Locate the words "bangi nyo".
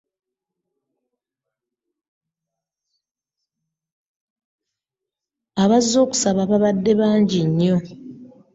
6.99-7.75